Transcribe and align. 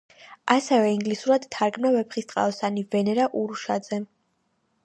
ასევე 0.53 0.87
ინგლისურად 0.93 1.45
თარგმნა 1.57 1.93
„ვეფხისტყაოსანი“ 1.97 2.87
ვენერა 2.97 3.29
ურუშაძემ. 3.43 4.13